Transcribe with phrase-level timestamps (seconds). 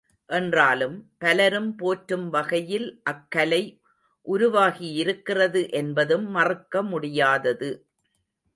[0.29, 3.61] என்றாலும், பலரும் போற்றும் வகையில் அக்கலை
[4.27, 7.71] உருவாகியிருக்கிறது என்பதும் மறுக்க முடியாதது.